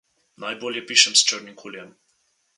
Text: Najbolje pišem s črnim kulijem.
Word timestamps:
Najbolje 0.43 0.81
pišem 0.93 1.15
s 1.19 1.27
črnim 1.33 1.61
kulijem. 1.63 1.95